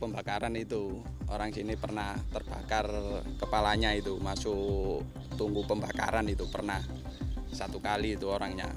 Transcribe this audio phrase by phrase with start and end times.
[0.00, 2.88] pembakaran itu orang sini pernah terbakar
[3.36, 5.04] kepalanya itu masuk
[5.36, 6.80] tunggu pembakaran itu pernah
[7.52, 8.72] satu kali itu orangnya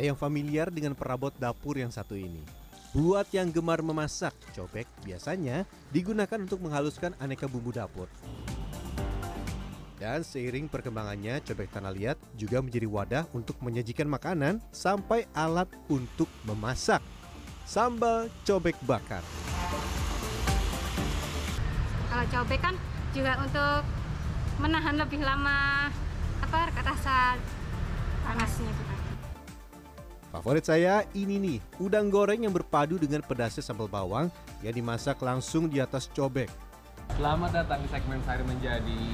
[0.00, 2.40] Ada yang familiar dengan perabot dapur yang satu ini.
[2.94, 8.06] Buat yang gemar memasak, cobek biasanya digunakan untuk menghaluskan aneka bumbu dapur.
[10.00, 16.24] Dan seiring perkembangannya, cobek tanah liat juga menjadi wadah untuk menyajikan makanan sampai alat untuk
[16.48, 17.04] memasak.
[17.68, 19.20] Sambal cobek bakar.
[22.08, 22.74] Kalau cobek kan
[23.12, 23.84] juga untuk
[24.64, 25.92] menahan lebih lama
[26.48, 27.36] apa rasa
[28.24, 28.94] panasnya gitu.
[30.32, 34.32] Favorit saya ini nih, udang goreng yang berpadu dengan pedasnya sambal bawang
[34.64, 36.48] yang dimasak langsung di atas cobek.
[37.20, 39.04] Selamat datang di segmen Sari Menjadi.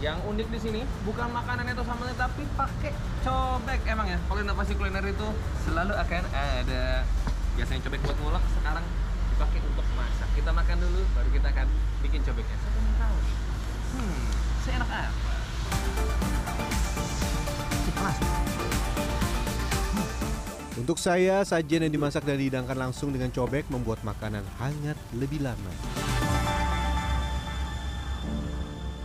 [0.00, 4.18] Yang unik di sini bukan makanan itu sambalnya tapi pakai cobek emang ya.
[4.24, 5.28] Kalau inovasi kuliner itu
[5.68, 7.04] selalu akan ada
[7.52, 8.84] biasanya cobek buat ngulek sekarang
[9.36, 10.28] dipakai untuk masak.
[10.32, 11.66] Kita makan dulu baru kita akan
[12.00, 12.56] bikin cobeknya.
[12.56, 13.36] Saya pengen tahu nih.
[13.90, 14.24] Hmm,
[14.64, 15.12] seenak apa?
[20.80, 26.09] Untuk saya, sajian yang dimasak dan dihidangkan langsung dengan cobek membuat makanan hangat lebih lama.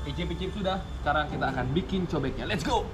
[0.06, 2.46] Icip-icip sudah, sekarang kita akan bikin cobeknya.
[2.46, 2.86] Let's go!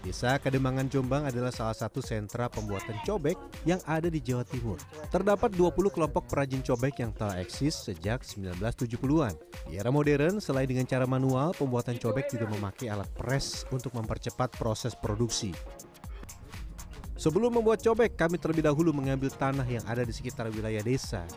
[0.00, 3.36] Desa Kademangan Jombang adalah salah satu sentra pembuatan cobek
[3.68, 4.80] yang ada di Jawa Timur.
[5.12, 9.36] Terdapat 20 kelompok perajin cobek yang telah eksis sejak 1970-an.
[9.68, 14.56] Di era modern, selain dengan cara manual, pembuatan cobek juga memakai alat pres untuk mempercepat
[14.56, 15.52] proses produksi.
[17.20, 21.28] Sebelum membuat cobek, kami terlebih dahulu mengambil tanah yang ada di sekitar wilayah desa.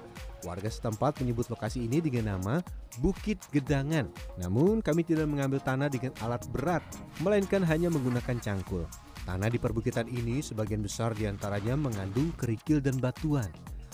[0.44, 2.60] Warga setempat menyebut lokasi ini dengan nama
[3.00, 4.12] Bukit Gedangan.
[4.38, 6.84] Namun kami tidak mengambil tanah dengan alat berat,
[7.24, 8.84] melainkan hanya menggunakan cangkul.
[9.24, 13.48] Tanah di perbukitan ini sebagian besar di antaranya mengandung kerikil dan batuan.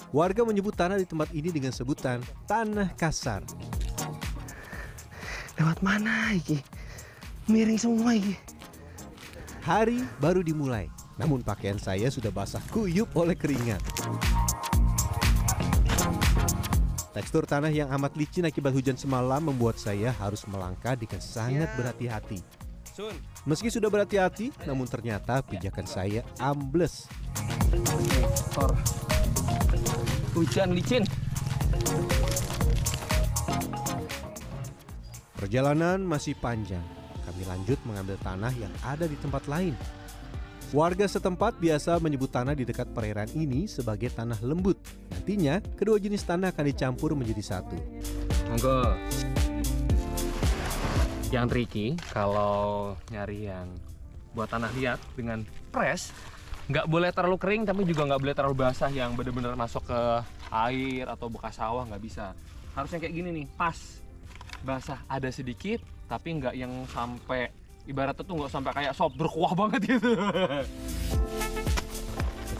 [0.09, 2.17] Warga menyebut tanah di tempat ini dengan sebutan
[2.49, 3.45] tanah kasar.
[5.61, 6.57] Lewat mana iki?
[7.45, 8.33] Miring semua iki.
[9.61, 10.89] Hari baru dimulai,
[11.21, 13.83] namun pakaian saya sudah basah kuyup oleh keringat.
[17.09, 22.37] Tekstur tanah yang amat licin akibat hujan semalam membuat saya harus melangkah dengan sangat berhati-hati.
[22.93, 23.17] Sun,
[23.49, 27.09] Meski sudah berhati-hati, namun ternyata pijakan saya ambles.
[30.37, 31.01] Hujan licin.
[35.33, 36.85] Perjalanan masih panjang.
[37.25, 39.73] Kami lanjut mengambil tanah yang ada di tempat lain.
[40.69, 44.77] Warga setempat biasa menyebut tanah di dekat perairan ini sebagai tanah lembut.
[45.09, 47.73] Nantinya, kedua jenis tanah akan dicampur menjadi satu.
[48.53, 48.93] Monggo.
[51.33, 53.73] Yang tricky kalau nyari yang
[54.37, 55.41] buat tanah liat dengan
[55.73, 56.13] press,
[56.69, 60.01] nggak boleh terlalu kering tapi juga nggak boleh terlalu basah yang bener-bener masuk ke
[60.53, 62.37] air atau bekas sawah nggak bisa.
[62.77, 63.73] Harusnya kayak gini nih, pas
[64.61, 67.58] basah ada sedikit tapi nggak yang sampai
[67.89, 70.13] ibaratnya tuh nggak sampai kayak sop berkuah banget gitu.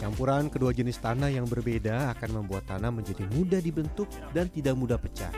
[0.01, 4.97] Campuran kedua jenis tanah yang berbeda akan membuat tanah menjadi mudah dibentuk dan tidak mudah
[4.97, 5.29] pecah.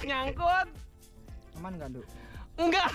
[0.00, 0.66] Nyangkut?
[1.60, 2.06] Aman nggak, Duk?
[2.56, 2.88] Enggak.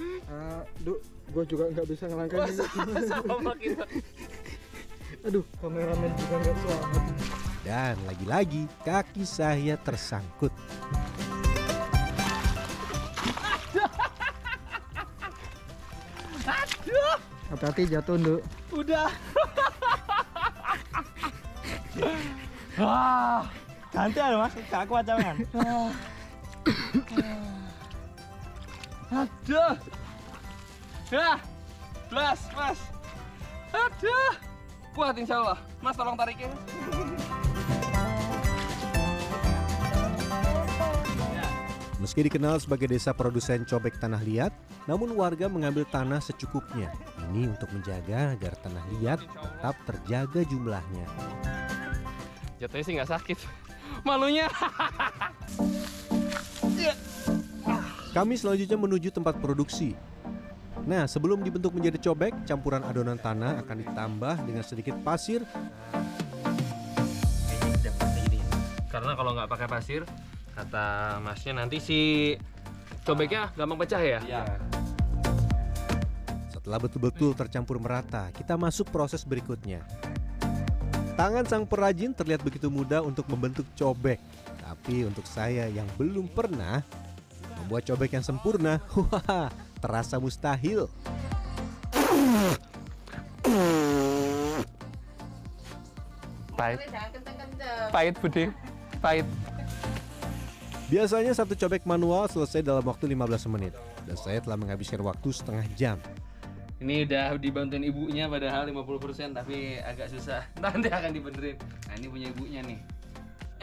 [0.00, 0.98] Eh, Duk,
[1.30, 3.02] gua juga nggak bisa ngelangkahin ini.
[3.10, 3.84] Sama kita.
[5.26, 7.02] Aduh, kameramen juga nggak selamat.
[7.64, 10.54] Dan lagi-lagi kaki saya tersangkut.
[17.52, 18.40] Hati-hati jatuh, Duk.
[18.72, 19.10] Udah.
[22.74, 23.46] Wah,
[23.94, 25.38] Ganti ada mas, gak kuat jangan.
[29.14, 29.78] aduh.
[31.14, 31.38] Ya,
[32.10, 32.78] plus, mas.
[33.70, 34.34] Aduh.
[34.98, 35.58] Kuat insya Allah.
[35.78, 36.50] Mas tolong tarikin.
[42.04, 44.52] Meski dikenal sebagai desa produsen cobek tanah liat,
[44.84, 46.92] namun warga mengambil tanah secukupnya.
[47.32, 51.08] Ini untuk menjaga agar tanah liat tetap terjaga jumlahnya.
[52.60, 53.38] Jatuhnya sih nggak sakit.
[54.04, 54.52] Malunya.
[58.12, 59.96] Kami selanjutnya menuju tempat produksi.
[60.84, 65.40] Nah, sebelum dibentuk menjadi cobek, campuran adonan tanah akan ditambah dengan sedikit pasir
[68.92, 70.06] Karena kalau nggak pakai pasir,
[70.54, 71.98] kata masnya nanti si
[73.02, 74.20] cobeknya gampang pecah ya.
[76.48, 79.84] Setelah betul-betul tercampur merata, kita masuk proses berikutnya.
[81.14, 84.18] Tangan sang perajin terlihat begitu mudah untuk membentuk cobek.
[84.64, 86.80] Tapi untuk saya yang belum pernah
[87.62, 90.88] membuat cobek yang sempurna, wah, terasa mustahil.
[96.56, 96.78] Pahit.
[97.92, 98.44] Pahit, Bude.
[99.04, 99.26] Pahit.
[100.94, 103.74] Biasanya satu cobek manual selesai dalam waktu 15 menit.
[104.06, 105.98] Dan saya telah menghabiskan waktu setengah jam.
[106.78, 110.46] Ini udah dibantuin ibunya padahal 50% tapi agak susah.
[110.62, 111.58] Nanti akan dibenerin.
[111.90, 112.78] Nah, ini punya ibunya nih.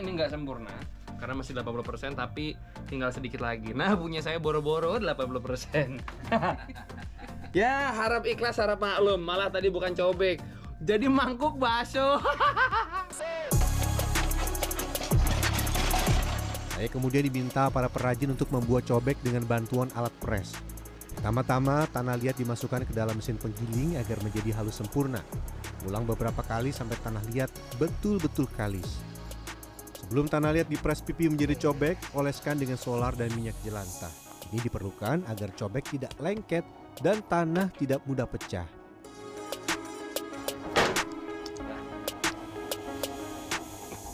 [0.04, 0.76] Ini nggak sempurna
[1.24, 2.60] karena masih 80% tapi
[2.92, 3.72] tinggal sedikit lagi.
[3.72, 6.04] Nah, punya saya boro-boro 80%.
[7.64, 9.24] ya, harap ikhlas, harap maklum.
[9.24, 10.44] Malah tadi bukan cobek.
[10.84, 12.20] Jadi mangkuk bakso.
[16.82, 20.58] Saya kemudian diminta para perajin untuk membuat cobek dengan bantuan alat pres.
[21.14, 25.22] Pertama-tama, tanah liat dimasukkan ke dalam mesin penggiling agar menjadi halus sempurna.
[25.86, 28.98] Ulang beberapa kali sampai tanah liat betul-betul kalis.
[29.94, 34.10] Sebelum tanah liat dipres pipi menjadi cobek, oleskan dengan solar dan minyak jelantah.
[34.50, 36.66] Ini diperlukan agar cobek tidak lengket
[37.06, 38.66] dan tanah tidak mudah pecah.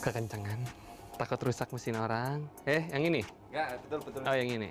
[0.04, 0.77] Kekencangan.
[1.18, 2.46] Takut rusak mesin orang.
[2.62, 3.26] Eh, yang ini?
[3.50, 4.22] Enggak, betul betul.
[4.22, 4.70] Oh, yang ini.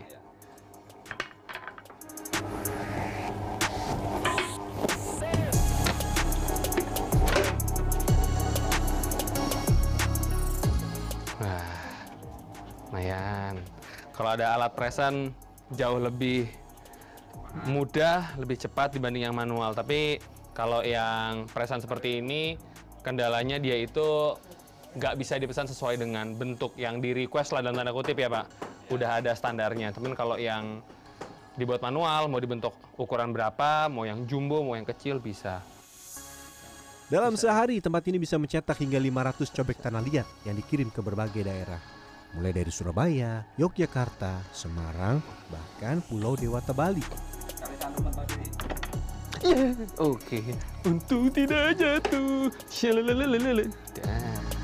[11.44, 11.68] Wah,
[12.88, 13.60] lumayan.
[14.16, 15.36] Kalau ada alat presan
[15.76, 16.48] jauh lebih
[17.68, 19.76] mudah, lebih cepat dibanding yang manual.
[19.76, 20.24] Tapi
[20.56, 22.56] kalau yang presan seperti ini,
[23.04, 24.40] kendalanya dia itu
[24.98, 28.46] nggak bisa dipesan sesuai dengan bentuk yang di request lah dalam tanda kutip ya Pak.
[28.90, 29.94] Udah ada standarnya.
[29.94, 30.82] Tapi kalau yang
[31.54, 35.62] dibuat manual, mau dibentuk ukuran berapa, mau yang jumbo, mau yang kecil bisa.
[37.08, 41.40] Dalam sehari, tempat ini bisa mencetak hingga 500 cobek tanah liat yang dikirim ke berbagai
[41.40, 41.80] daerah.
[42.36, 47.02] Mulai dari Surabaya, Yogyakarta, Semarang, bahkan Pulau Dewata Bali.
[50.02, 50.44] Oke,
[50.84, 52.52] untuk tidak jatuh.
[52.68, 53.64] Shalalalala.
[53.96, 54.57] Dah.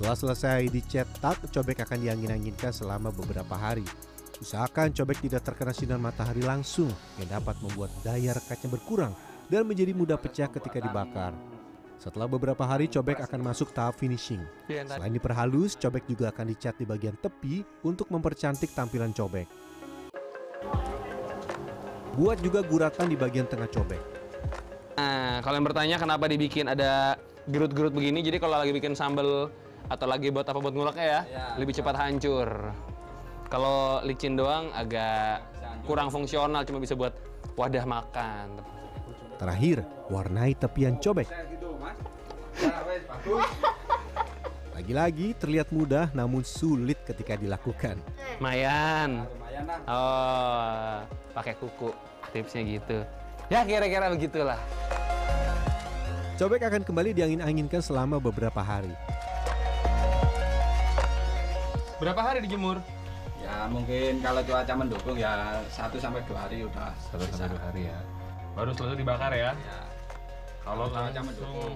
[0.00, 3.84] Setelah selesai dicetak, cobek akan diangin-anginkan selama beberapa hari.
[4.40, 6.88] Usahakan cobek tidak terkena sinar matahari langsung
[7.20, 9.12] yang dapat membuat daya rekatnya berkurang
[9.52, 11.36] dan menjadi mudah pecah ketika dibakar.
[12.00, 14.40] Setelah beberapa hari, cobek akan masuk tahap finishing.
[14.64, 19.44] Tadi- Selain diperhalus, cobek juga akan dicat di bagian tepi untuk mempercantik tampilan cobek.
[22.16, 24.00] Buat juga guratan di bagian tengah cobek.
[24.96, 29.52] Nah, kalau yang bertanya kenapa dibikin ada gerut-gerut begini, jadi kalau lagi bikin sambal
[29.90, 32.46] atau lagi buat apa buat nguleknya ya, Ya, lebih cepat hancur.
[33.50, 35.42] Kalau licin doang agak
[35.82, 37.10] kurang fungsional, cuma bisa buat
[37.58, 38.62] wadah makan.
[39.42, 41.26] Terakhir, warnai tepian cobek.
[44.78, 47.98] Lagi-lagi terlihat mudah namun sulit ketika dilakukan.
[48.38, 49.26] Mayan.
[49.26, 49.90] Lah.
[49.90, 50.94] Oh,
[51.36, 51.90] pakai kuku.
[52.30, 53.02] Tipsnya gitu.
[53.50, 54.56] Ya kira-kira begitulah.
[56.38, 58.94] Cobek akan kembali diangin-anginkan selama beberapa hari.
[62.00, 62.80] Berapa hari dijemur?
[63.44, 67.44] Ya mungkin kalau cuaca mendukung ya 1 sampai 2 hari udah Satu bisa.
[67.44, 67.98] sampai dua hari ya.
[68.56, 69.52] Baru selesai dibakar ya.
[69.52, 69.80] Ya.
[70.64, 71.72] Kalau cuaca langsung, mendukung.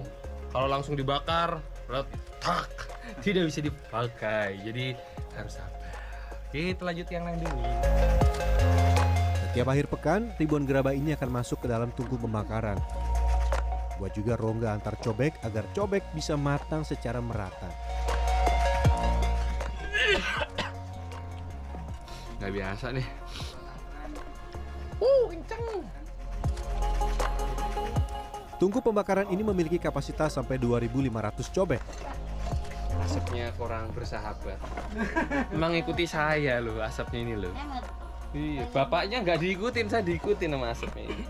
[0.48, 1.50] kalau langsung dibakar,
[1.92, 2.68] retak,
[3.24, 4.48] tidak bisa dipakai.
[4.64, 4.96] Jadi
[5.36, 5.92] harus sabar.
[6.48, 7.60] Kita lanjut yang lain dulu.
[9.44, 12.80] Setiap akhir pekan, ribuan gerabah ini akan masuk ke dalam tungku pembakaran.
[14.00, 17.68] Buat juga rongga antar cobek agar cobek bisa matang secara merata.
[22.38, 23.06] Gak biasa nih.
[25.02, 25.64] Uh, kenceng.
[28.58, 31.82] Tungku pembakaran ini memiliki kapasitas sampai 2.500 cobek.
[33.02, 34.56] Asapnya kurang bersahabat.
[35.52, 37.54] Emang ikuti saya loh asapnya ini loh.
[38.34, 41.24] Iya, bapaknya nggak diikutin, saya diikutin sama asapnya ini.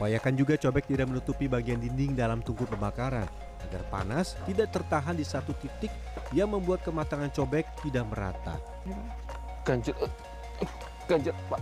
[0.00, 3.28] Upayakan juga cobek tidak menutupi bagian dinding dalam tungku pembakaran
[3.68, 5.92] agar panas tidak tertahan di satu titik
[6.32, 8.56] yang membuat kematangan cobek tidak merata.
[9.60, 9.92] Ganjel,
[10.64, 10.70] eh,
[11.04, 11.60] ganjel, Pak.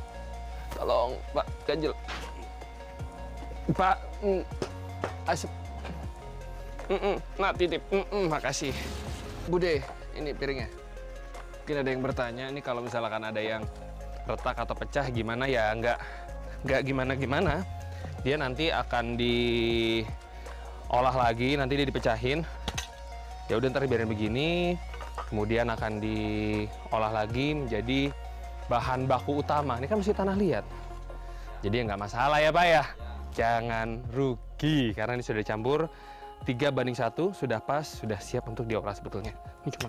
[0.71, 1.90] Tolong, Pak, ganjel.
[3.75, 4.42] Pak, mm,
[5.26, 5.50] asap.
[6.95, 7.83] Mm -mm, nah, titip.
[7.90, 8.75] Mm -mm, makasih.
[9.50, 9.83] Bude,
[10.14, 10.71] ini piringnya.
[11.66, 13.66] Mungkin ada yang bertanya, ini kalau misalkan ada yang
[14.30, 15.75] retak atau pecah gimana ya?
[15.75, 15.99] Nggak,
[16.62, 17.77] nggak gimana-gimana.
[18.26, 20.06] Dia nanti akan diolah
[21.14, 22.42] lagi, nanti dia dipecahin.
[23.48, 24.76] Ya udah ntar biarin begini,
[25.30, 28.12] kemudian akan diolah lagi menjadi
[28.68, 29.80] bahan baku utama.
[29.80, 30.66] Ini kan mesti tanah liat.
[31.64, 32.84] Jadi ya nggak masalah ya Pak ya.
[33.32, 35.88] Jangan rugi karena ini sudah dicampur
[36.44, 39.32] 3 banding satu sudah pas, sudah siap untuk diolah sebetulnya.
[39.62, 39.88] Ini cuma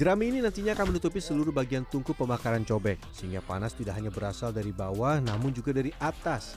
[0.00, 4.48] Jerami ini nantinya akan menutupi seluruh bagian tungku pembakaran cobek, sehingga panas tidak hanya berasal
[4.48, 6.56] dari bawah, namun juga dari atas.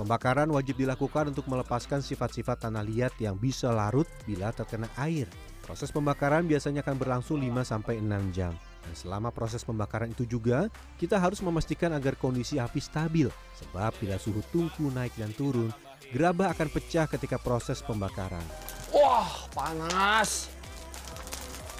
[0.00, 5.28] Pembakaran wajib dilakukan untuk melepaskan sifat-sifat tanah liat yang bisa larut bila terkena air.
[5.68, 8.00] Proses pembakaran biasanya akan berlangsung 5-6
[8.32, 8.56] jam.
[8.56, 13.28] Dan selama proses pembakaran itu juga, kita harus memastikan agar kondisi api stabil.
[13.60, 15.68] Sebab bila suhu tungku naik dan turun,
[16.08, 18.48] gerabah akan pecah ketika proses pembakaran.
[18.96, 20.55] Wah, panas.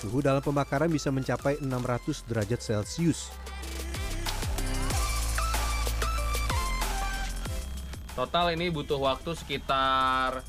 [0.07, 3.35] Suhu dalam pembakaran bisa mencapai 600 derajat Celcius.
[8.15, 10.47] Total ini butuh waktu sekitar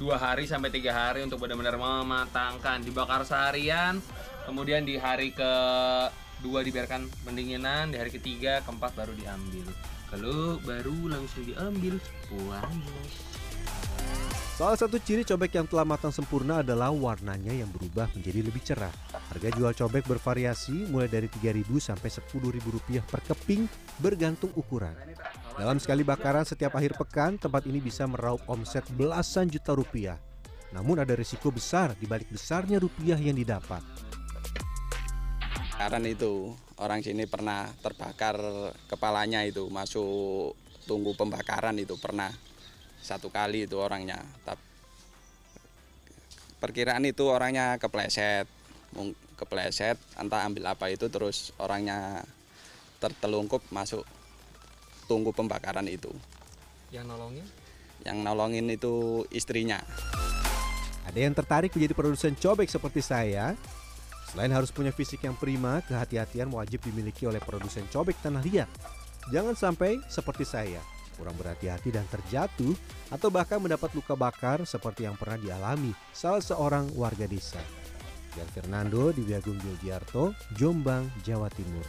[0.00, 2.80] dua hari sampai tiga hari untuk benar-benar mematangkan.
[2.80, 4.00] Dibakar seharian,
[4.48, 5.52] kemudian di hari ke
[6.40, 9.68] dua dibiarkan pendinginan, di hari ketiga, keempat baru diambil.
[10.08, 12.00] Kalau baru langsung diambil,
[12.32, 12.72] puas.
[14.54, 18.94] Salah satu ciri cobek yang telah matang sempurna adalah warnanya yang berubah menjadi lebih cerah.
[19.10, 23.66] Harga jual cobek bervariasi mulai dari Rp3.000 sampai Rp10.000 per keping
[23.98, 24.94] bergantung ukuran.
[25.58, 30.22] Dalam sekali bakaran setiap akhir pekan, tempat ini bisa meraup omset belasan juta rupiah.
[30.70, 33.82] Namun ada risiko besar di balik besarnya rupiah yang didapat.
[35.74, 38.38] Karena itu orang sini pernah terbakar
[38.86, 40.54] kepalanya itu masuk
[40.86, 42.30] tunggu pembakaran itu pernah
[43.04, 44.24] satu kali itu orangnya.
[44.48, 44.72] Tap-
[46.56, 48.48] Perkiraan itu orangnya kepleset,
[49.36, 52.24] kepleset entah ambil apa itu terus orangnya
[53.04, 54.00] tertelungkup masuk
[55.04, 56.08] tunggu pembakaran itu.
[56.88, 57.46] Yang nolongin?
[58.00, 59.84] Yang nolongin itu istrinya.
[61.04, 63.52] Ada yang tertarik menjadi produsen cobek seperti saya?
[64.32, 68.70] Selain harus punya fisik yang prima, kehati-hatian wajib dimiliki oleh produsen cobek tanah liat.
[69.28, 70.80] Jangan sampai seperti saya,
[71.14, 72.74] kurang berhati-hati dan terjatuh
[73.08, 77.62] atau bahkan mendapat luka bakar seperti yang pernah dialami salah seorang warga desa.
[78.34, 81.86] Yan Fernando di Yogyakarta, Jombang, Jawa Timur.